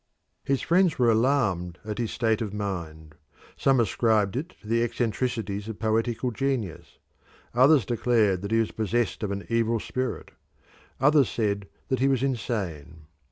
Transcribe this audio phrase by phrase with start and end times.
[0.43, 3.13] His friends were alarmed at his state of mind.
[3.55, 6.97] Some ascribed it to the eccentricities of poetical genius;
[7.53, 10.31] others declared that he was possessed of an evil spirit;
[10.99, 13.05] others said he was insane.